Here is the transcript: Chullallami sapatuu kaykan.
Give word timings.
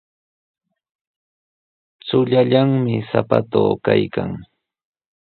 Chullallami 2.05 2.95
sapatuu 3.09 3.71
kaykan. 3.85 4.29